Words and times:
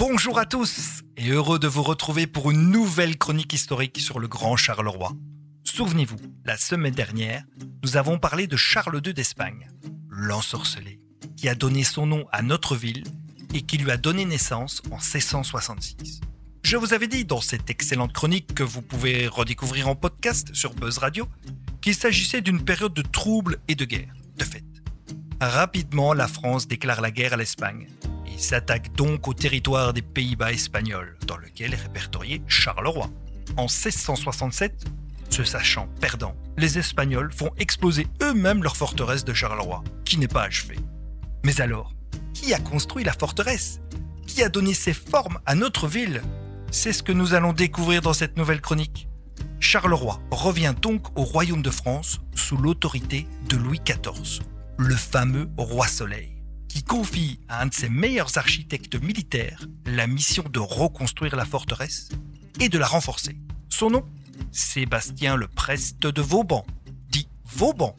Bonjour 0.00 0.38
à 0.38 0.46
tous 0.46 1.02
et 1.18 1.28
heureux 1.28 1.58
de 1.58 1.68
vous 1.68 1.82
retrouver 1.82 2.26
pour 2.26 2.50
une 2.50 2.70
nouvelle 2.70 3.18
chronique 3.18 3.52
historique 3.52 4.00
sur 4.00 4.18
le 4.18 4.28
grand 4.28 4.56
Charleroi. 4.56 5.12
Souvenez-vous, 5.62 6.16
la 6.46 6.56
semaine 6.56 6.94
dernière, 6.94 7.44
nous 7.82 7.98
avons 7.98 8.18
parlé 8.18 8.46
de 8.46 8.56
Charles 8.56 8.98
II 9.04 9.12
d'Espagne, 9.12 9.68
l'ensorcelé, 10.08 11.00
qui 11.36 11.50
a 11.50 11.54
donné 11.54 11.84
son 11.84 12.06
nom 12.06 12.24
à 12.32 12.40
notre 12.40 12.76
ville 12.76 13.04
et 13.52 13.60
qui 13.60 13.76
lui 13.76 13.90
a 13.90 13.98
donné 13.98 14.24
naissance 14.24 14.80
en 14.90 14.96
1666. 14.96 16.22
Je 16.64 16.78
vous 16.78 16.94
avais 16.94 17.06
dit 17.06 17.26
dans 17.26 17.42
cette 17.42 17.68
excellente 17.68 18.14
chronique 18.14 18.54
que 18.54 18.62
vous 18.62 18.80
pouvez 18.80 19.28
redécouvrir 19.28 19.86
en 19.86 19.96
podcast 19.96 20.54
sur 20.54 20.72
Buzz 20.72 20.96
Radio 20.96 21.28
qu'il 21.82 21.94
s'agissait 21.94 22.40
d'une 22.40 22.64
période 22.64 22.94
de 22.94 23.02
troubles 23.02 23.58
et 23.68 23.74
de 23.74 23.84
guerre, 23.84 24.14
de 24.38 24.44
fait. 24.44 24.64
Rapidement, 25.42 26.14
la 26.14 26.26
France 26.26 26.66
déclare 26.66 27.02
la 27.02 27.10
guerre 27.10 27.34
à 27.34 27.36
l'Espagne 27.36 27.86
et 28.40 28.42
s'attaque 28.42 28.94
donc 28.94 29.28
au 29.28 29.34
territoire 29.34 29.92
des 29.92 30.00
Pays-Bas 30.00 30.52
espagnols, 30.52 31.18
dans 31.26 31.36
lequel 31.36 31.74
est 31.74 31.82
répertorié 31.82 32.40
Charleroi. 32.46 33.10
En 33.58 33.64
1667, 33.64 34.86
se 35.28 35.44
sachant 35.44 35.88
perdants, 36.00 36.34
les 36.56 36.78
Espagnols 36.78 37.32
font 37.32 37.50
exploser 37.58 38.06
eux-mêmes 38.22 38.62
leur 38.62 38.78
forteresse 38.78 39.24
de 39.24 39.34
Charleroi, 39.34 39.84
qui 40.06 40.16
n'est 40.16 40.26
pas 40.26 40.44
achevée. 40.44 40.78
Mais 41.44 41.60
alors, 41.60 41.92
qui 42.32 42.54
a 42.54 42.58
construit 42.58 43.04
la 43.04 43.12
forteresse? 43.12 43.80
Qui 44.26 44.42
a 44.42 44.48
donné 44.48 44.72
ses 44.72 44.94
formes 44.94 45.38
à 45.44 45.54
notre 45.54 45.86
ville? 45.86 46.22
C'est 46.70 46.94
ce 46.94 47.02
que 47.02 47.12
nous 47.12 47.34
allons 47.34 47.52
découvrir 47.52 48.00
dans 48.00 48.14
cette 48.14 48.38
nouvelle 48.38 48.62
chronique. 48.62 49.06
Charleroi 49.58 50.18
revient 50.30 50.74
donc 50.80 51.06
au 51.18 51.24
royaume 51.24 51.62
de 51.62 51.70
France 51.70 52.20
sous 52.34 52.56
l'autorité 52.56 53.26
de 53.50 53.56
Louis 53.58 53.80
XIV, 53.84 54.40
le 54.78 54.94
fameux 54.94 55.50
roi 55.58 55.86
Soleil, 55.86 56.39
qui 56.70 56.84
confie 56.84 57.40
à 57.48 57.62
un 57.62 57.66
de 57.66 57.74
ses 57.74 57.88
meilleurs 57.88 58.38
architectes 58.38 58.94
militaires 58.94 59.66
la 59.86 60.06
mission 60.06 60.44
de 60.48 60.60
reconstruire 60.60 61.34
la 61.34 61.44
forteresse 61.44 62.10
et 62.60 62.68
de 62.68 62.78
la 62.78 62.86
renforcer. 62.86 63.36
Son 63.68 63.90
nom 63.90 64.04
Sébastien 64.52 65.36
le 65.36 65.48
Preste 65.48 66.00
de 66.00 66.22
Vauban, 66.22 66.64
dit 67.08 67.28
Vauban. 67.44 67.96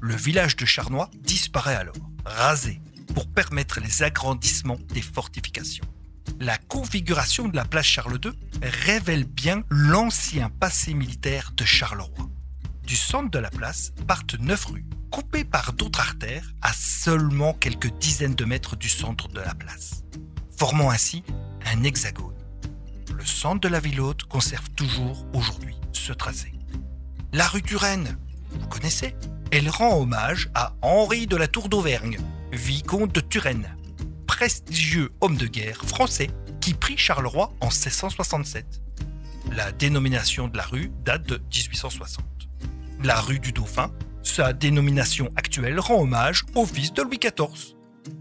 Le 0.00 0.14
village 0.14 0.56
de 0.56 0.66
Charnois 0.66 1.10
disparaît 1.20 1.74
alors, 1.74 1.96
rasé, 2.26 2.82
pour 3.14 3.26
permettre 3.28 3.80
les 3.80 4.02
agrandissements 4.02 4.78
des 4.92 5.02
fortifications. 5.02 5.84
La 6.38 6.58
configuration 6.58 7.48
de 7.48 7.56
la 7.56 7.64
place 7.64 7.86
Charles 7.86 8.18
II 8.22 8.32
révèle 8.62 9.24
bien 9.24 9.62
l'ancien 9.70 10.50
passé 10.50 10.92
militaire 10.92 11.52
de 11.56 11.64
Charleroi. 11.64 12.28
Du 12.86 12.96
centre 12.96 13.30
de 13.30 13.38
la 13.38 13.50
place 13.50 13.92
partent 14.06 14.38
neuf 14.38 14.66
rues, 14.66 14.84
coupées 15.12 15.44
par 15.44 15.74
d'autres 15.74 16.00
artères 16.00 16.54
à 16.62 16.72
seulement 16.72 17.52
quelques 17.52 17.92
dizaines 17.98 18.34
de 18.34 18.46
mètres 18.46 18.76
du 18.76 18.88
centre 18.88 19.28
de 19.28 19.40
la 19.40 19.54
place, 19.54 20.04
formant 20.56 20.90
ainsi 20.90 21.22
un 21.66 21.84
hexagone. 21.84 22.34
Le 23.14 23.24
centre 23.24 23.60
de 23.60 23.68
la 23.68 23.78
ville 23.78 24.00
haute 24.00 24.24
conserve 24.24 24.70
toujours 24.70 25.26
aujourd'hui 25.34 25.76
ce 25.92 26.14
tracé. 26.14 26.52
La 27.32 27.46
rue 27.46 27.62
Turenne, 27.62 28.18
vous 28.58 28.66
connaissez 28.68 29.14
Elle 29.50 29.68
rend 29.68 30.00
hommage 30.00 30.50
à 30.54 30.74
Henri 30.80 31.26
de 31.26 31.36
la 31.36 31.46
Tour 31.46 31.68
d'Auvergne, 31.68 32.18
vicomte 32.50 33.14
de 33.14 33.20
Turenne, 33.20 33.76
prestigieux 34.26 35.12
homme 35.20 35.36
de 35.36 35.46
guerre 35.46 35.82
français 35.84 36.30
qui 36.62 36.72
prit 36.72 36.96
Charleroi 36.96 37.52
en 37.60 37.66
1667. 37.66 38.80
La 39.52 39.72
dénomination 39.72 40.48
de 40.48 40.56
la 40.56 40.64
rue 40.64 40.90
date 41.04 41.26
de 41.26 41.36
1860. 41.36 42.24
La 43.02 43.20
rue 43.20 43.40
du 43.40 43.52
Dauphin, 43.52 43.92
sa 44.22 44.52
dénomination 44.52 45.28
actuelle 45.36 45.80
rend 45.80 46.02
hommage 46.02 46.44
au 46.54 46.66
fils 46.66 46.92
de 46.92 47.02
Louis 47.02 47.18
XIV. 47.18 47.74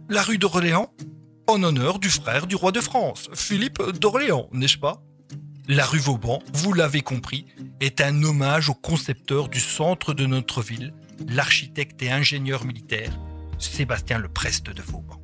La 0.10 0.22
rue 0.24 0.38
d'Orléans, 0.38 0.94
en 1.48 1.64
honneur 1.64 2.00
du 2.00 2.10
frère 2.10 2.48
du 2.48 2.56
roi 2.56 2.72
de 2.72 2.82
France, 2.82 3.30
Philippe 3.34 3.82
d'Orléans, 4.00 4.50
n'est-ce 4.52 4.78
pas? 4.78 5.04
La 5.68 5.86
rue 5.86 6.00
Vauban, 6.00 6.42
vous 6.54 6.74
l'avez 6.74 7.02
compris, 7.02 7.46
est 7.80 8.02
un 8.02 8.24
hommage 8.24 8.70
au 8.70 8.74
concepteur 8.74 9.48
du 9.48 9.60
centre 9.60 10.14
de 10.14 10.26
notre 10.26 10.62
ville, 10.62 10.94
l'architecte 11.28 12.02
et 12.02 12.12
ingénieur 12.12 12.66
militaire 12.66 13.12
Sébastien 13.58 14.18
le 14.18 14.28
Preste 14.28 14.72
de 14.72 14.82
Vauban. 14.82 15.22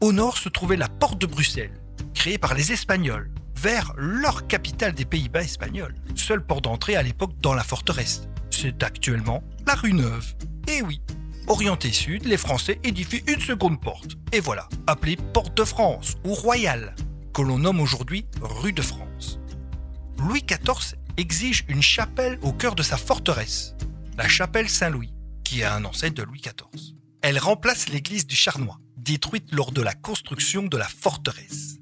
Au 0.00 0.12
nord 0.12 0.36
se 0.36 0.48
trouvait 0.48 0.76
la 0.76 0.88
porte 0.88 1.20
de 1.20 1.26
Bruxelles, 1.26 1.80
créée 2.14 2.36
par 2.36 2.54
les 2.54 2.72
Espagnols, 2.72 3.30
vers 3.56 3.94
leur 3.96 4.46
capitale 4.46 4.92
des 4.92 5.04
Pays-Bas 5.04 5.42
espagnols, 5.42 5.94
seule 6.16 6.44
porte 6.44 6.64
d'entrée 6.64 6.96
à 6.96 7.02
l'époque 7.02 7.38
dans 7.40 7.54
la 7.54 7.62
forteresse. 7.62 8.28
C'est 8.50 8.82
actuellement 8.82 9.42
la 9.66 9.74
rue 9.74 9.92
Neuve. 9.92 10.34
Et 10.68 10.82
oui, 10.82 11.00
orienté 11.46 11.92
sud, 11.92 12.24
les 12.26 12.36
Français 12.36 12.78
édifient 12.84 13.22
une 13.26 13.40
seconde 13.40 13.80
porte. 13.80 14.12
Et 14.32 14.40
voilà, 14.40 14.68
appelée 14.86 15.16
Porte 15.16 15.56
de 15.56 15.64
France 15.64 16.14
ou 16.24 16.34
Royale, 16.34 16.94
que 17.32 17.42
l'on 17.42 17.58
nomme 17.58 17.80
aujourd'hui 17.80 18.26
rue 18.40 18.72
de 18.72 18.82
France. 18.82 19.38
Louis 20.18 20.42
XIV 20.42 20.96
exige 21.16 21.64
une 21.68 21.82
chapelle 21.82 22.38
au 22.42 22.52
cœur 22.52 22.74
de 22.74 22.82
sa 22.82 22.96
forteresse, 22.96 23.74
la 24.16 24.28
chapelle 24.28 24.68
Saint-Louis, 24.68 25.12
qui 25.44 25.60
est 25.60 25.64
un 25.64 25.84
ancêtre 25.84 26.14
de 26.14 26.22
Louis 26.22 26.40
XIV. 26.40 26.94
Elle 27.22 27.38
remplace 27.38 27.88
l'église 27.88 28.26
du 28.26 28.36
Charnois, 28.36 28.78
détruite 28.96 29.52
lors 29.52 29.72
de 29.72 29.82
la 29.82 29.94
construction 29.94 30.64
de 30.64 30.76
la 30.76 30.88
forteresse, 30.88 31.78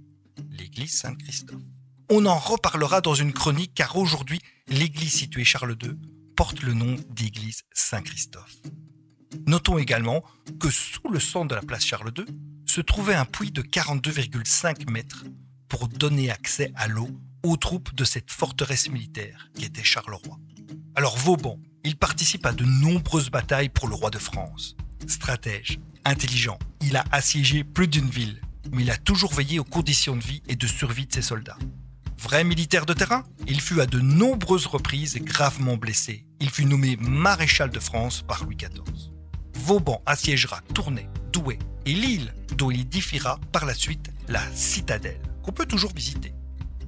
l'église 0.50 0.92
Saint-Christophe. 0.92 1.62
On 2.10 2.26
en 2.26 2.38
reparlera 2.38 3.00
dans 3.00 3.14
une 3.14 3.32
chronique 3.32 3.72
car 3.74 3.96
aujourd'hui, 3.96 4.40
l'église 4.68 5.12
située 5.12 5.44
Charles 5.44 5.76
II 5.82 5.96
porte 6.42 6.62
le 6.64 6.74
nom 6.74 6.96
d'église 7.10 7.62
Saint-Christophe. 7.72 8.56
Notons 9.46 9.78
également 9.78 10.24
que 10.58 10.70
sous 10.70 11.08
le 11.08 11.20
centre 11.20 11.46
de 11.46 11.54
la 11.54 11.62
place 11.62 11.84
Charles 11.84 12.10
II 12.18 12.24
se 12.66 12.80
trouvait 12.80 13.14
un 13.14 13.24
puits 13.24 13.52
de 13.52 13.62
42,5 13.62 14.90
mètres 14.90 15.22
pour 15.68 15.86
donner 15.86 16.32
accès 16.32 16.72
à 16.74 16.88
l'eau 16.88 17.08
aux 17.44 17.56
troupes 17.56 17.94
de 17.94 18.02
cette 18.02 18.32
forteresse 18.32 18.90
militaire 18.90 19.50
qui 19.54 19.64
était 19.64 19.84
Charleroi. 19.84 20.36
Alors 20.96 21.16
Vauban, 21.16 21.60
il 21.84 21.94
participe 21.94 22.44
à 22.44 22.50
de 22.50 22.64
nombreuses 22.64 23.30
batailles 23.30 23.68
pour 23.68 23.86
le 23.86 23.94
roi 23.94 24.10
de 24.10 24.18
France. 24.18 24.74
Stratège, 25.06 25.78
intelligent, 26.04 26.58
il 26.80 26.96
a 26.96 27.04
assiégé 27.12 27.62
plus 27.62 27.86
d'une 27.86 28.10
ville, 28.10 28.40
mais 28.72 28.82
il 28.82 28.90
a 28.90 28.96
toujours 28.96 29.32
veillé 29.32 29.60
aux 29.60 29.64
conditions 29.64 30.16
de 30.16 30.24
vie 30.24 30.42
et 30.48 30.56
de 30.56 30.66
survie 30.66 31.06
de 31.06 31.12
ses 31.12 31.22
soldats. 31.22 31.58
Vrai 32.22 32.44
militaire 32.44 32.86
de 32.86 32.92
terrain, 32.92 33.24
il 33.48 33.60
fut 33.60 33.80
à 33.80 33.86
de 33.86 33.98
nombreuses 33.98 34.66
reprises 34.66 35.16
gravement 35.16 35.76
blessé. 35.76 36.24
Il 36.38 36.50
fut 36.50 36.64
nommé 36.64 36.96
maréchal 37.00 37.68
de 37.70 37.80
France 37.80 38.22
par 38.22 38.44
Louis 38.44 38.54
XIV. 38.54 39.10
Vauban 39.54 40.00
assiégera 40.06 40.60
Tournai, 40.72 41.08
Douai 41.32 41.58
et 41.84 41.92
Lille, 41.92 42.32
dont 42.56 42.70
il 42.70 42.82
édifiera 42.82 43.40
par 43.50 43.66
la 43.66 43.74
suite 43.74 44.12
la 44.28 44.40
citadelle, 44.54 45.20
qu'on 45.42 45.50
peut 45.50 45.66
toujours 45.66 45.92
visiter. 45.92 46.32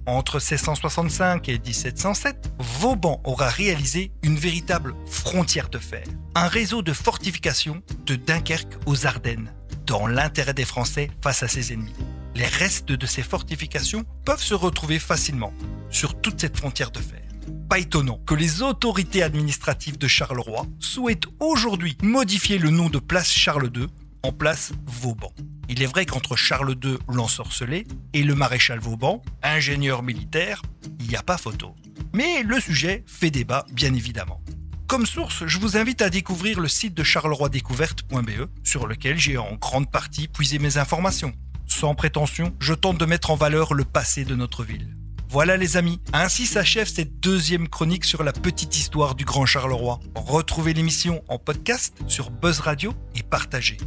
Entre 0.07 0.37
1665 0.37 1.49
et 1.49 1.59
1707, 1.59 2.53
Vauban 2.61 3.21
aura 3.25 3.49
réalisé 3.49 4.13
une 4.23 4.37
véritable 4.37 4.95
frontière 5.05 5.69
de 5.69 5.79
fer, 5.79 6.05
un 6.37 6.47
réseau 6.47 6.83
de 6.83 6.93
fortifications 6.93 7.83
de 8.07 8.15
Dunkerque 8.15 8.77
aux 8.87 9.05
Ardennes, 9.05 9.53
dans 9.85 10.07
l'intérêt 10.07 10.55
des 10.55 10.65
Français 10.65 11.11
face 11.21 11.43
à 11.43 11.49
ses 11.49 11.73
ennemis. 11.73 11.97
Les 12.35 12.47
restes 12.47 12.91
de 12.91 13.07
ces 13.07 13.23
fortifications 13.23 14.05
peuvent 14.25 14.43
se 14.43 14.55
retrouver 14.55 14.99
facilement 14.99 15.53
sur 15.91 16.21
toute 16.21 16.41
cette 16.41 16.57
frontière 16.57 16.91
de 16.91 16.99
fer. 16.99 17.23
Pas 17.69 17.79
étonnant 17.79 18.19
que 18.27 18.35
les 18.35 18.63
autorités 18.63 19.23
administratives 19.23 19.99
de 19.99 20.09
Charleroi 20.09 20.67
souhaitent 20.81 21.27
aujourd'hui 21.39 21.97
modifier 22.03 22.59
le 22.59 22.71
nom 22.71 22.89
de 22.89 22.99
place 22.99 23.31
Charles 23.31 23.71
II 23.75 23.87
en 24.25 24.33
place 24.33 24.73
Vauban. 24.87 25.33
Il 25.69 25.83
est 25.83 25.87
vrai 25.87 26.07
qu'entre 26.07 26.35
Charles 26.35 26.75
II 26.83 26.99
l'ensorcelé 27.09 27.87
et 28.13 28.25
le 28.25 28.35
maréchal 28.35 28.81
Vauban, 28.81 29.23
ingénieur 29.43 30.03
militaire, 30.03 30.61
il 31.01 31.09
n'y 31.09 31.17
a 31.17 31.23
pas 31.23 31.39
photo. 31.39 31.75
Mais 32.13 32.43
le 32.43 32.59
sujet 32.59 33.05
fait 33.07 33.31
débat, 33.31 33.65
bien 33.73 33.95
évidemment. 33.95 34.41
Comme 34.89 35.07
source, 35.07 35.47
je 35.47 35.59
vous 35.59 35.77
invite 35.77 36.03
à 36.03 36.11
découvrir 36.11 36.61
le 36.61 36.69
site 36.69 36.95
de 36.95 37.03
charleroidécouverte.be 37.03 38.49
sur 38.65 38.87
lequel 38.87 39.19
j'ai 39.19 39.39
en 39.39 39.55
grande 39.55 39.91
partie 39.91 40.29
puisé 40.29 40.59
mes 40.59 40.79
informations. 40.79 41.33
Sans 41.67 41.95
prétention, 41.95 42.55
je 42.61 42.75
tente 42.75 42.99
de 42.99 43.05
mettre 43.05 43.31
en 43.31 43.37
valeur 43.37 43.75
le 43.75 43.85
passé 43.85 44.25
de 44.25 44.35
notre 44.35 44.65
ville. 44.65 44.97
Voilà 45.29 45.57
les 45.57 45.77
amis, 45.77 46.01
ainsi 46.13 46.47
s'achève 46.47 46.87
cette 46.87 47.19
deuxième 47.19 47.69
chronique 47.69 48.05
sur 48.05 48.23
la 48.23 48.33
petite 48.33 48.77
histoire 48.77 49.15
du 49.15 49.25
Grand 49.25 49.47
Charleroi. 49.47 49.99
Retrouvez 50.15 50.75
l'émission 50.75 51.25
en 51.29 51.39
podcast 51.39 51.97
sur 52.07 52.31
Buzz 52.31 52.61
Radio 52.61 52.95
et 53.17 53.23
partagez. 53.23 53.79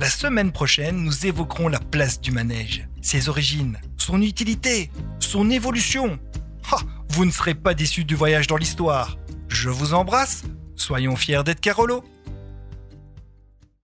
La 0.00 0.10
semaine 0.10 0.52
prochaine, 0.52 0.96
nous 0.96 1.26
évoquerons 1.26 1.68
la 1.68 1.78
place 1.78 2.20
du 2.20 2.32
manège, 2.32 2.88
ses 3.02 3.28
origines, 3.28 3.78
son 3.96 4.20
utilité, 4.20 4.90
son 5.20 5.48
évolution. 5.50 6.18
Vous 7.10 7.24
ne 7.24 7.30
serez 7.30 7.54
pas 7.54 7.72
déçus 7.74 8.04
du 8.04 8.14
voyage 8.14 8.46
dans 8.46 8.56
l'histoire. 8.56 9.16
Je 9.48 9.70
vous 9.70 9.94
embrasse, 9.94 10.42
soyons 10.74 11.16
fiers 11.16 11.44
d'être 11.44 11.60
Carolo. 11.60 12.04